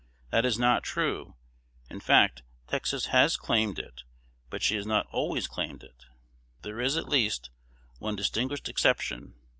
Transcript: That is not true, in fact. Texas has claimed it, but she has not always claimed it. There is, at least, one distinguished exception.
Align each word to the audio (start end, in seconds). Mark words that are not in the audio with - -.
That 0.31 0.47
is 0.47 0.57
not 0.57 0.81
true, 0.81 1.35
in 1.87 1.99
fact. 1.99 2.41
Texas 2.65 3.09
has 3.13 3.37
claimed 3.37 3.77
it, 3.77 4.01
but 4.49 4.63
she 4.63 4.75
has 4.75 4.87
not 4.87 5.05
always 5.11 5.45
claimed 5.47 5.83
it. 5.83 6.05
There 6.63 6.79
is, 6.81 6.97
at 6.97 7.07
least, 7.07 7.51
one 7.99 8.15
distinguished 8.15 8.67
exception. 8.67 9.35